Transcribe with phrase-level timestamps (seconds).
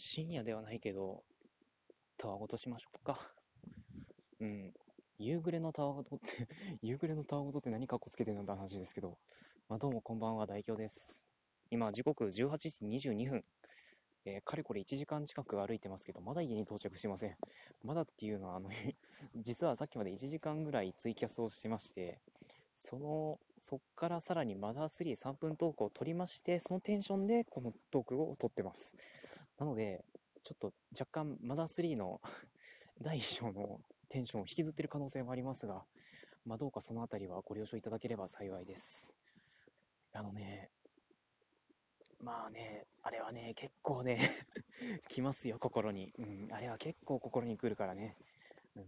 [0.00, 1.24] 深夜ではないけど、
[2.18, 3.18] たわごとしましょうか。
[4.38, 4.72] うん。
[5.18, 6.46] 夕暮れのたわごとって
[6.82, 9.18] 夕暮れのたわごとって何かっこつけてんのって話ですけど、
[9.68, 11.24] まあ、どうもこんばんは、大京です。
[11.72, 13.44] 今、時刻18時22分。
[14.24, 17.36] えー、かれこれ1時間近く歩いてますけど、まだ家に到着してません。
[17.82, 18.70] まだっていうのは、あの
[19.34, 22.20] 実はさっきまで1時間ぐらいツイキャスをしてまして、
[22.76, 28.94] その、そっからさらにマザー33分トークを取りまして、そのテンションでこのトークを撮ってます。
[29.58, 30.04] なので、
[30.42, 32.20] ちょっと若干マザー3の
[33.02, 35.84] 第1章のテンションを引きずってる可能性もありますが、
[36.44, 39.12] まあ、どうかそのあたりはご了承いただければ幸いです。
[40.12, 40.70] あのね、
[42.20, 44.46] まあね、あれはね、結構ね
[45.08, 46.12] 来ますよ、心に。
[46.18, 48.16] うん、あれは結構心に来るからね。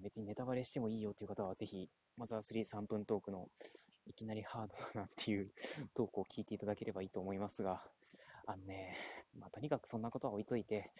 [0.00, 3.50] 別にネタバレしてもいいよっていう方は、ぜひ、マザー33分トークの
[4.06, 5.52] いきなりハードだなっていう
[5.94, 7.82] トークを聞いていただければいいと思いますが、
[8.46, 8.96] あのね、
[9.38, 10.90] まあ、とにかくそんなことは置いといて、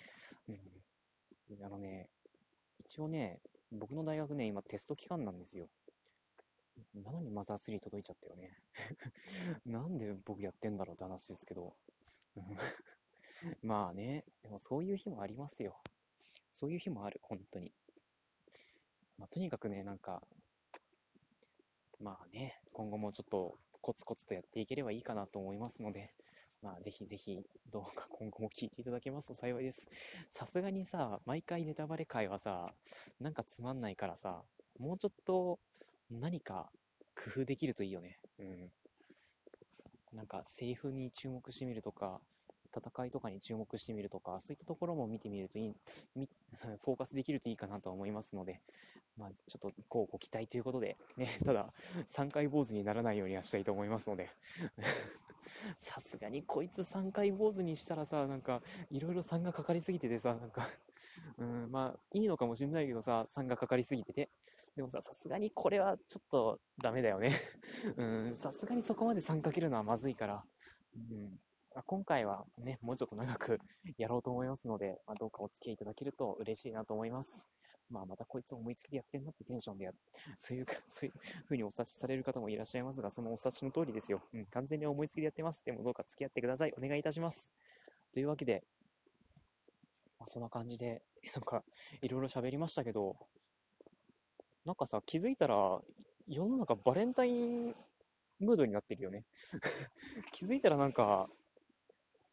[0.48, 2.09] うん、あのね、
[2.79, 3.41] 一応ね、
[3.73, 5.68] 僕の大学ね、今テスト期間なんですよ。
[6.95, 8.59] なのにマザー3届いちゃったよね。
[9.66, 11.77] なんで僕やってんだろうって話ですけど。
[13.63, 15.80] まあね、でもそういう日もありますよ。
[16.51, 17.73] そういう日もある、本当に。
[19.18, 20.23] まあ、とにかくね、なんか、
[22.01, 26.12] まあね、今後もちょっとコツコツとやっていければいいかなと思いますので、
[26.63, 29.87] まあぜひぜひどうか今後も聞いていただけますと幸いです。
[30.30, 32.73] さすがにさ、毎回ネタバレ会はさ、
[33.21, 34.43] なんかつまんないからさ、
[34.79, 35.59] もうちょっと
[36.11, 36.71] 何か
[37.15, 38.19] 工夫できるといいよね。
[38.39, 38.71] うん。
[40.13, 42.21] なんかセリフに注目してみるとか、
[42.74, 45.74] 戦いとかに注目してみるとか、そういったところも見てみるといい、
[46.85, 48.61] フォーカスできるといいかなとは思いますので、
[49.17, 51.73] まあ、ちょっと、こうご期待ということで、ね、ただ、
[52.09, 54.30] 3回坊主にならないようにはしたいと思いますので、
[55.79, 60.68] さすがにこいつ3回坊主にしたらさ、なんか、いろいろ3がかかりすぎててさ、なんか
[61.38, 64.31] うん、まあ、いいのかもしんないけどさ、3がかかりすぎてて、
[64.76, 67.41] でもさ、さすがにこれはちょっとダメだよね。
[67.97, 70.44] うん、さすがにそこまで3かけるのはまずいから、
[70.94, 71.39] うん。
[71.87, 73.60] 今回はね、もうちょっと長く
[73.97, 77.47] やろうと思いますので、まあ、どうかお付き合いいただけると嬉しいなと思います。
[77.91, 79.99] まあ、またこいつ思いつきでやってんなってテンションでやる、
[80.39, 84.23] そういうか、 そういう風にお察しされる方もいらっしゃいますが、そのお察しの通りですよ。
[84.33, 85.65] うん、完全に思いつきでやってます。
[85.65, 86.75] でもどうか付き合ってください。
[86.78, 87.51] お願いいたします。
[88.12, 88.65] というわけで、
[90.19, 91.03] まあ、そんな感じで、
[91.34, 91.65] なんか、
[92.01, 93.17] いろいろ喋りましたけど、
[94.65, 95.83] なんかさ、気づいたら、
[96.28, 97.75] 世の中バレンタイン
[98.39, 99.25] ムードになってるよね。
[100.33, 101.28] 気づいたらなんか、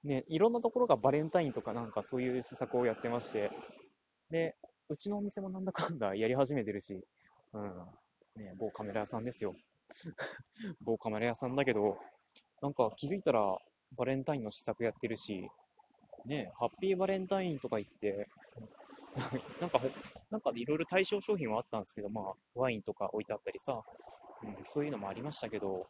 [0.04, 3.52] ね、いろんなところがバレンタインとかなんかそういう施策をやってまして、
[4.30, 4.56] で、
[4.90, 7.04] うちのお店もなんだかんだやり始めてるし、
[7.54, 9.56] うん、ね、某カメラ屋さんですよ。
[10.82, 11.98] 某カメラ屋さんだけど、
[12.62, 13.58] なんか気づいたら
[13.96, 15.50] バレンタインの施策やってるし、
[16.26, 18.28] ね、ハッピーバレンタインとか言って、
[19.60, 19.80] なんか、
[20.30, 23.82] なんかいろいろ対象商品はあったんですけど、まあ、ワインとか置いてあったりさ、
[24.44, 25.88] うん、そういうのもありましたけど、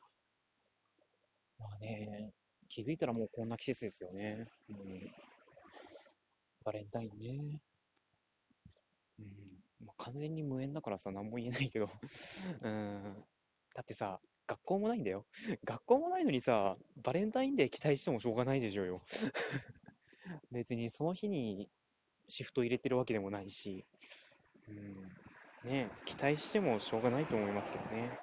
[1.59, 2.31] まあね、
[2.69, 4.47] 気づいたらもうこんな季節ですよね。
[4.69, 5.11] うん。
[6.63, 7.61] バレンタインね。
[9.19, 9.85] うん。
[9.85, 11.89] まあ、完全に無縁だからさ、何も言えないけど。
[12.61, 13.25] うん。
[13.73, 15.25] だってさ、学校もないんだよ。
[15.63, 19.01] 学校もないのにさ、バレンタインデー期待してもしょうがないでしょうよ。
[20.51, 21.69] 別にその日に
[22.27, 23.85] シフト入れてるわけでもないし、
[24.67, 25.69] うん。
[25.69, 28.19] ね期待してもしょうがないと思いますけどね。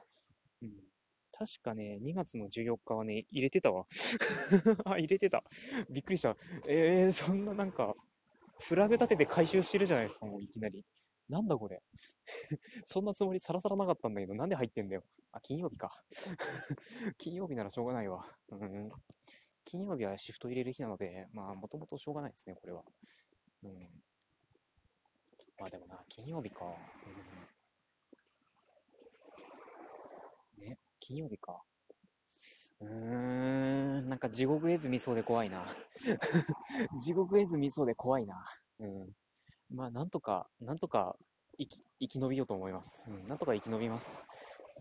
[0.62, 0.84] うん。
[1.32, 3.86] 確かね、2月の14日はね、入れてたわ。
[4.84, 5.44] あ、入れてた。
[5.90, 6.36] びっくりした。
[6.66, 7.94] えー、そんななんか、
[8.60, 10.84] フラグ立てて回収してるじゃないですか、もういきなり。
[11.28, 11.82] なんだこれ。
[12.86, 15.04] そんなつもりさらさらなかったんだけど、なんで入ってんだよ。
[15.32, 15.90] あ、金曜日か。
[17.18, 18.26] 金曜日ならしょうがないわ。
[18.50, 18.90] うん。
[19.64, 22.84] 金曜日はシフト入れる日なので、まあ、もともとしょうがないですね、これは。
[23.62, 24.04] うん。
[25.58, 26.64] まあでもな、金曜日か。
[30.58, 30.64] うん。
[30.64, 30.78] ね。
[31.00, 31.62] 金曜日か。
[32.80, 35.64] うーん、なんか地獄絵図見そうで怖いな。
[37.00, 38.44] 地獄絵図見そうで怖いな。
[38.80, 39.12] うん。
[39.70, 41.16] まあ、なんとか、なんとか
[41.58, 43.04] 生き、生き延びようと思います。
[43.08, 44.22] うん、なんとか生き延びます。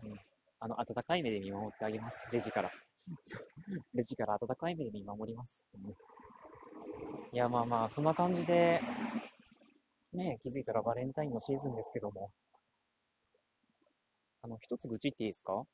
[0.02, 0.20] うん。
[0.60, 2.28] あの、温かい目で見守ってあげます。
[2.32, 2.70] レジから。
[3.94, 5.64] レジから温かい目で見守ります。
[5.74, 5.94] うん、い
[7.32, 8.80] や、まあまあ、そんな感じで、
[10.12, 12.30] ね、気づいたらバレンタインのシーズンですけども。
[14.42, 15.64] あの、一つ愚痴っていいですか？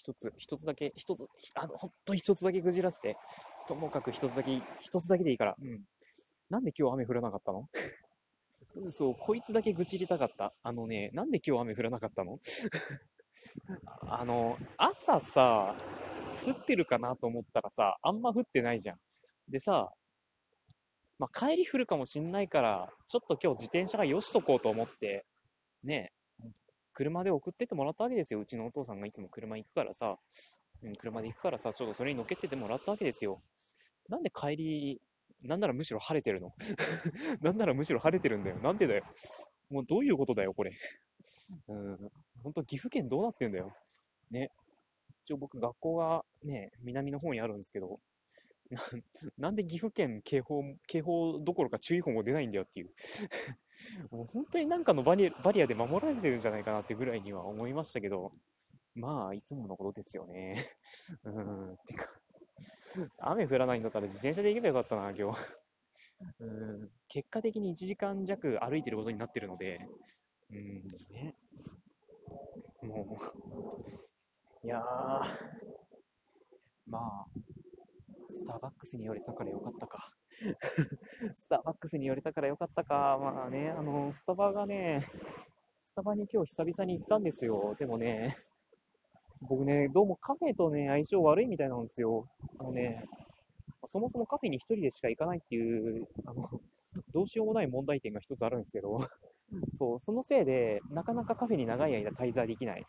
[0.00, 3.18] 一つ、一つだけ、一つ、あの、ほんと一つだけぐじらせて、
[3.68, 5.82] ともかく一つだけ、一つだけでいいから、うん。
[6.48, 7.68] なんで今日雨降らなかったの？
[8.88, 10.54] そう、こいつだけ愚痴りたかった。
[10.62, 12.40] あのね、なんで今日雨降らなかったの？
[14.08, 15.76] あの、朝さ、
[16.46, 18.98] 降ってるかなと思ったらさ、あんま降ってないじゃん。
[19.48, 19.92] でさ、
[21.18, 25.26] まあ、帰り降るかもしんないから、ちょっと今日自転車がよしとこうと思って、
[25.82, 26.14] ね、
[26.92, 28.40] 車で送ってってもらったわけですよ。
[28.40, 30.16] うちのお父さんがいつも車行くからさ、
[30.82, 33.40] うん、車で行くからさ、ちょっとそれに乗っけててもらったわけですよ。
[34.08, 35.00] なんで帰り、
[35.42, 36.52] なんならむしろ晴れてるの？
[37.40, 38.56] なんならむしろ晴れてるんだよ。
[38.58, 39.04] なんでだよ。
[39.70, 40.72] もうどういうことだよ、これ。
[41.68, 42.10] うん、
[42.42, 43.72] ほんと岐阜県どうなってんだよ。
[44.30, 44.50] ね。
[45.24, 48.00] 一応僕学校がね、南の方にあるんですけど、
[49.38, 52.94] ななんで岐阜県警報、警報どころか注意報も出ないんだよっていう。
[54.10, 58.32] もう本当になんかのバリバリアで守られてるんじゃないかなってぐらいには思いましたけど、
[58.94, 60.66] まあ、いつものことですよね。
[61.24, 62.08] うん、てか、
[63.18, 65.38] 雨降らないんだったら自転車で行けばよかったな、今日。
[66.38, 69.80] うん、結果的に1時間弱歩いてることになってるので、
[70.50, 71.34] うん、ね。
[72.82, 73.18] も
[74.62, 74.82] う、いやー、
[76.86, 77.26] まあ、
[78.32, 80.12] スターバックスに寄れたからよかったか。
[81.36, 83.18] スターバックスに寄れたからよかったか。
[83.20, 85.06] まあね、あの、スタバがね、
[85.82, 87.74] スタバに今日久々に行ったんですよ。
[87.78, 88.36] でもね、
[89.42, 92.28] 僕ね、どうもカフェとね、相性悪いみたいなんですよ。
[92.58, 93.04] あのね、
[93.86, 96.48] そもそもカフェに一人でしか行かないっていう、あの、
[97.12, 99.00] どうしようもない問題点が一つあるんですけど、
[99.78, 102.86] そう、そのせいで、なかなかカフェに長い間滞在できない。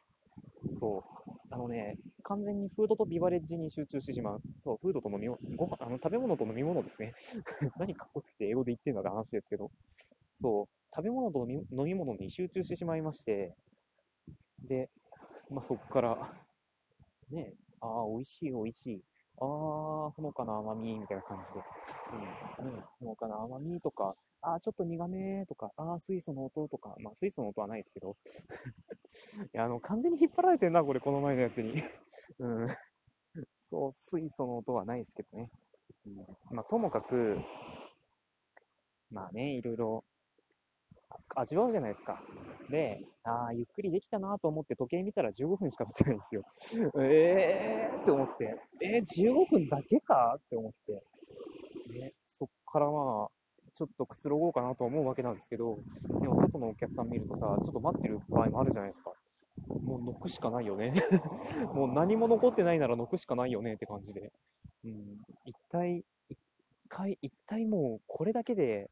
[0.80, 1.41] そう。
[1.52, 4.42] あのね、完全にフードとビバレッジに集中してしまう。
[4.58, 7.14] そう、フードと飲み物、ご飯、あの、食べ物と飲み物ですね。
[7.78, 9.70] 何かっこつけて英語で言ってんだって話ですけど。
[10.34, 13.54] そう、食べ物と飲み物に集中してしまいまして、
[14.64, 14.90] で、
[15.50, 16.34] まあ、そこから、
[17.30, 19.04] ね、ああ、美味しい、美味しい。
[19.38, 21.60] ああ、ほのかな甘み、みたいな感じで。
[22.62, 28.16] うん、ね、ほのかな甘みとか、ああ、ちょっと苦めとか、ああ、水素の音とか、まあ、水素の音はないですけど。
[29.54, 31.82] いや、あの、完全に引っ張られてんな、これ、この前のやつに。
[32.40, 32.68] うん。
[33.58, 35.50] そう、水素の音はないですけどね。
[36.06, 36.16] うん、
[36.56, 37.40] まあ、ともかく、
[39.10, 40.04] まあね、いろいろ
[41.36, 42.22] 味わうじゃないですか。
[42.70, 46.44] で、ああ、ゆっくりできたなと思って時計見たら15分しか経ってないんですよ。
[47.02, 51.04] えーって思って、えー、15分だけかって思って。
[52.00, 53.41] ね、そっからまあ、
[53.74, 55.80] ちょっとくつろごうかなと思うわけなんですけど、
[56.20, 59.12] でも外のお客さん見るとさ、ちょっと待ってる場合もあるじゃないですか。
[59.68, 60.94] もう乗くしかないよね。
[61.74, 64.32] もう何も残ってないなら乗くしかないよねって感じで。
[64.84, 66.38] うん、一体、一
[66.90, 68.90] 回、一体もうこれだけで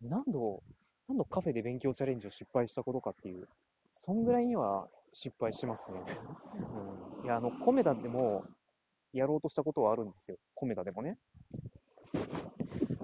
[0.00, 0.62] 何度、
[1.08, 3.48] 何度カフェで勉強チャレンジを失敗したことかっていう、
[3.92, 6.00] そんぐらいには失敗してますね。
[7.20, 8.44] うん、いや、あの、コメダでも
[9.12, 10.38] やろうとしたことはあるんですよ。
[10.54, 11.18] コメダでもね。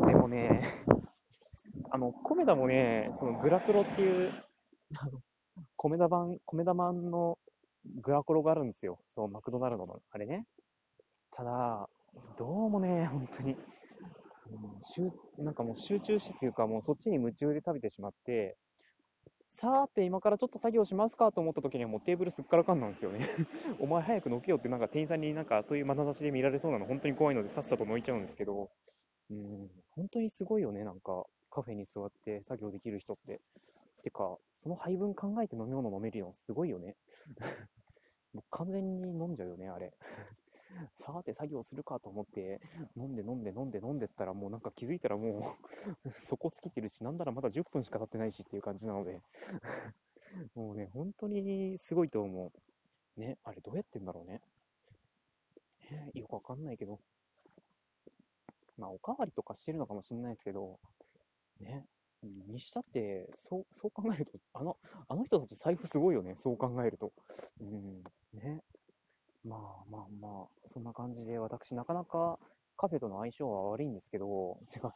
[0.06, 0.62] でもね、
[1.94, 4.32] あの、コメダもね、そのグラクロっていう、
[4.96, 5.20] あの、
[5.76, 7.38] コメダ版、コメダ版の
[8.02, 8.98] グラコロがあるんですよ。
[9.14, 10.44] そう、マクドナルドの、あれね。
[11.30, 11.88] ただ、
[12.36, 13.58] どうもね、本当に、うん、
[14.82, 15.08] 集
[15.38, 18.56] なんかもう集中してっていうか、もうそっちに夢中で食べてしまって、
[19.48, 23.28] さーて今からちょっと作業しますかと思った時にはもうテーブルすっからかんなんですよね。
[23.78, 28.68] お前早くのけよってなんか店員さんになんかそういう眼差しで見られそうなの本当に怖いのでさっさと抜いちゃうんですけど、
[29.30, 33.40] うん、本当にすごいよね、なんかカフェに座って作業できる人って。
[34.02, 36.96] てか、その配分考えて飲み物飲めるのすごいよね。
[38.34, 39.92] もう完全に飲んじゃうよね、あれ。
[40.96, 42.60] さて作業するかと思って、
[42.96, 45.56] 飲んで飲んで飲んで飲んでったらもうなんか気づいたらも
[46.04, 49.22] う 底尽きてるし、なんならまだ10分しか経ってないしっていう感じなので、
[50.54, 52.52] もうね、本当にすごいと思
[53.16, 53.20] う。
[53.20, 54.40] ね、あれどうやってんだろうね。
[55.90, 56.98] ねよくわかんないけど。
[58.78, 60.78] まあ、おかわりとかしてるのかもしれないですけど、
[61.60, 61.86] ね、
[62.48, 64.76] にしたって、そう、そう考えると、あの、
[65.08, 67.12] あの人たち財布すごいよね、そう考えると。
[67.60, 68.04] うん、
[68.38, 68.62] ね。
[69.44, 72.38] まあまあまあ、そんな感じで、私、なかなか
[72.76, 74.94] カフェとの相性は悪いんですけど、てか、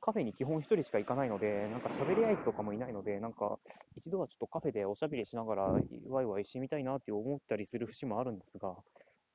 [0.00, 3.58] カフェに基本一人しか行かないので、なんか喋り合いとかもいないので、なんか、
[3.96, 5.62] 一度はちょっとカフェでおしゃべりしながら、
[6.08, 8.74] ワイワイしてみたいなって思ったりする節もあるんですが、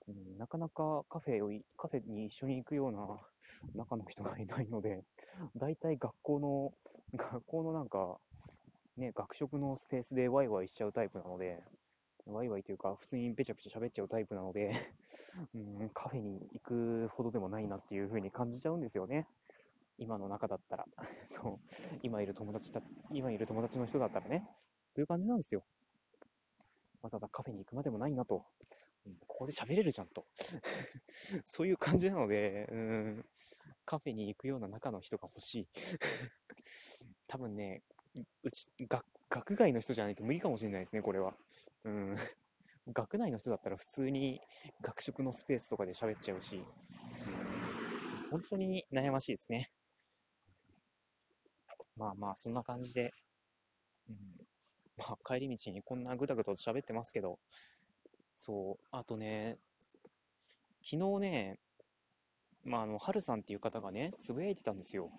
[0.08, 3.20] うん、なかなかカフェを、カフェに一緒に行くような
[3.76, 5.04] 中の人がいないので、
[5.56, 6.74] 大体学校の、
[7.18, 8.18] 学校のなんか、
[8.98, 11.62] ね、学食のスペースでワイワイしちゃうタイプなので、
[12.26, 14.74] ワイワイというか、普通にべちゃべちゃ喋っちゃうタイプなので、
[15.56, 19.28] うん、カフェに行くほどでもないなっていう風に感じちゃうんですよね。
[19.98, 20.86] 今の中だったら。
[21.28, 21.60] そう。
[22.04, 24.48] 今いる友達だ、今いる友達の人だったらね。
[24.94, 25.64] そういう感じなんですよ。
[27.02, 28.46] わざわざカフェに行くまでもないなと。
[29.28, 30.26] ここで喋れるじゃんと。
[31.46, 33.26] そういう感じなので、うん、
[33.86, 35.68] カフェに行くような中の人が欲しい。
[37.28, 37.84] 多分ね、
[38.44, 41.36] うち、学、学外の人じゃないと無理かもしれないですね、これは。
[41.84, 42.18] うん。
[42.94, 44.40] 学内の人だったら普通に
[44.82, 46.64] 学食のスペースとかで喋っちゃうし、
[48.32, 49.72] 本当に悩ましいですね。
[51.98, 53.14] まあまあ、そんな感じで、
[54.10, 54.16] うん、
[54.98, 57.40] まあ、帰り道にこんなぐだぐだと喋ってますけど、
[58.38, 59.58] そう、あとね、
[60.84, 61.60] 昨日ね、
[62.64, 65.10] まあ、あの、はるさんっていう方がね、つぶやいてたんですよ。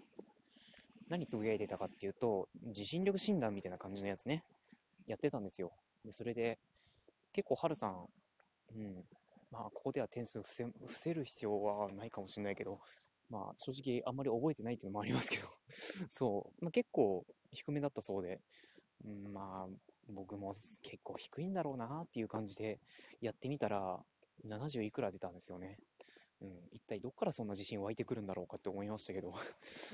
[1.08, 4.44] 何つぶやいてたかっていうと、地震力診断みたいな感じのやつね、
[5.06, 5.72] やってたんですよ。
[6.04, 6.58] で、それで、
[7.32, 8.06] 結構はるさん、
[8.76, 9.04] うん、
[9.50, 12.78] まあ、ここでは点数伏せ、伏せる必要はないかもしれないけど、
[13.28, 15.48] まあ、正直あんまり覚えてないっていうのもありますけど、
[16.08, 18.40] そう、まあ、結構低めだったそうで、
[19.04, 22.80] うん、まあ、僕も結構低いんだろうなっていう感じで
[23.20, 23.98] やってみたら、
[24.46, 25.78] 70いくら出たんですよね。
[26.40, 29.34] うん、一体どっからそんな自信湧いてくるんだろうかって思いましたけど。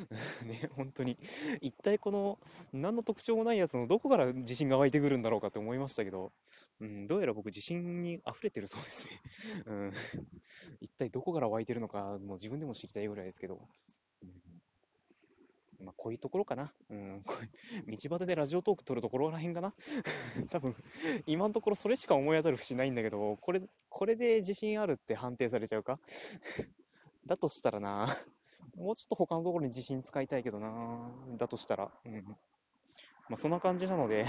[0.44, 1.18] ね、本当に、
[1.62, 2.38] 一体この、
[2.72, 6.32] 何の特徴もないやつのどこから自信が湧いてくるんだろうかって思いましたけど、
[6.80, 9.22] うん、どうやら僕自信に溢れてるそうですね。
[9.64, 9.92] うん、
[10.80, 13.66] 一体どこから湧いてるのか、もう自分でも知りたいぐらいですけど、
[15.80, 16.72] まあ、こういうところかな。
[16.90, 19.74] うん、こう道端でラジオトーク撮るところらへんかな。
[20.50, 20.74] 多分、
[21.26, 25.98] 今のところそれしか思い当たる節ないんだけど、これ、これで自信あるって判定されちゃうか？
[27.26, 28.16] だとしたらな、
[28.76, 31.90] もうちょっと他のところに自信使いたいけどな、だとしたら。
[32.04, 32.24] うん。
[33.28, 34.26] まあ、そんな感じなので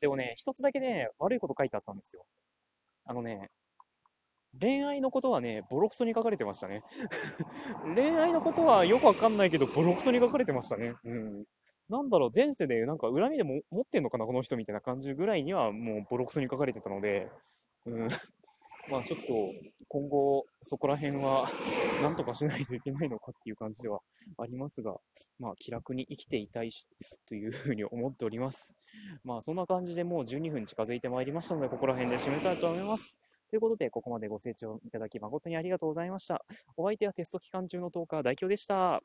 [0.00, 2.26] でもね、一つだけね、悪いこと書いてあったんですよ。
[3.04, 3.50] あのね、
[4.58, 6.82] 恋愛のことはね、ボロクソに書かれてましたね。
[7.94, 10.94] 恋愛のことはよくわかんないけど、ボロクソに書かれてましたね。
[11.04, 11.44] うん。
[11.88, 17.28] なんだろう、前世でなんか恨みでも持ってんのかな、この人みたいな感じぐらいにはもうボロクソに書かれてたので、
[17.86, 18.08] うん。
[18.90, 19.26] まあちょっと
[19.88, 21.48] 今後そこら辺は
[22.02, 24.00] なんとかしないといけないのかっていう感じでは
[24.38, 24.96] ありますが、
[25.38, 26.88] まあ気楽に生きていたいし
[27.28, 28.74] というふうに思っております。
[29.22, 33.16] まあそんな感じでもう12分近づいてまいりましたので、ここら辺で締めたいと思います。
[33.50, 36.44] ということで、ここまでご清聴いただき誠にありがとうございました。
[36.76, 39.02] お相手はテスト期間中の10日代表でした。